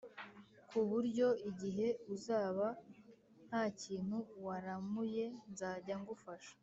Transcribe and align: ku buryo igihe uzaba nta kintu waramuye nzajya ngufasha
ku 0.69 0.79
buryo 0.89 1.27
igihe 1.49 1.87
uzaba 2.13 2.67
nta 3.47 3.63
kintu 3.81 4.17
waramuye 4.45 5.25
nzajya 5.51 5.95
ngufasha 6.01 6.53